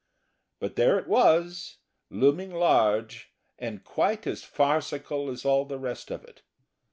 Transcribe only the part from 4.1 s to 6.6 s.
as farcical as all the rest of it.